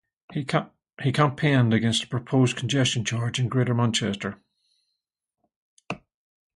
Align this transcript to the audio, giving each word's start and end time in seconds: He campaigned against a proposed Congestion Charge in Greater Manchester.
He 0.33 0.43
campaigned 1.11 1.75
against 1.75 2.05
a 2.05 2.07
proposed 2.07 2.57
Congestion 2.57 3.05
Charge 3.05 3.39
in 3.39 3.49
Greater 3.49 3.75
Manchester. 3.75 4.41